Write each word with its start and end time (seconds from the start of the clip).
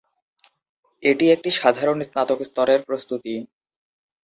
এটি 1.03 1.25
একটি 1.31 1.49
সাধারণ 1.59 1.97
স্নাতক 2.03 2.39
স্তরের 2.43 2.79
প্রস্তুতি। 2.87 3.35